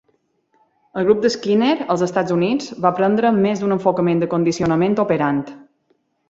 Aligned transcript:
El 1.01 1.03
grup 1.09 1.19
de 1.25 1.29
Skinner, 1.35 1.73
als 1.95 2.03
Estats 2.05 2.35
Units, 2.35 2.71
va 2.87 2.93
prendre 3.01 3.33
més 3.37 3.61
d'un 3.65 3.77
enfocament 3.77 4.25
de 4.25 4.31
condicionament 4.33 4.97
operant. 5.07 5.45